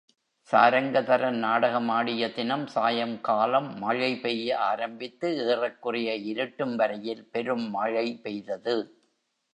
[0.49, 8.75] சாரங்கதரன் நாடகமாடிய தினம் சாயங்காலம் மழை பெய்ய ஆரம்பித்து ஏறக்குறைய இருட்டும் வரையில் பெரும் மழை பெய்தது.